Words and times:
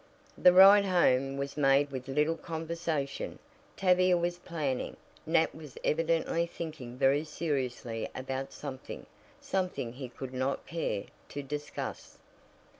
The 0.35 0.51
ride 0.51 0.85
home 0.85 1.37
was 1.37 1.55
made 1.55 1.91
with 1.91 2.07
little 2.07 2.35
conversation. 2.35 3.37
Tavia 3.77 4.17
was 4.17 4.39
planning; 4.39 4.97
Nat 5.27 5.53
was 5.53 5.77
evidently 5.83 6.47
thinking 6.47 6.97
very 6.97 7.23
seriously 7.23 8.09
about 8.15 8.51
something 8.51 9.05
something 9.39 9.93
he 9.93 10.09
could 10.09 10.33
not 10.33 10.65
care 10.65 11.03
to 11.29 11.43
discuss. 11.43 12.17